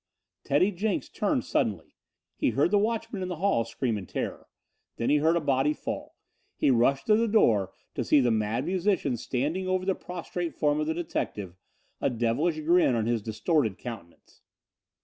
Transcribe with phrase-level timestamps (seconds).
[0.43, 1.93] Teddy Jenks turned suddenly.
[2.35, 4.47] He heard the watchman in the hall scream in terror.
[4.97, 6.15] Then he heard a body fall.
[6.57, 10.79] He rushed to the door to see the Mad Musician standing over the prostrate form
[10.79, 11.55] of the detective,
[12.01, 14.41] a devilish grin on his distorted countenance.